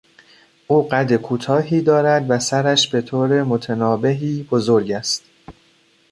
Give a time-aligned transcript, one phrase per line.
[0.67, 5.23] او قد کوتاهی دارد و سرش به طور متنابهی بزرگ است.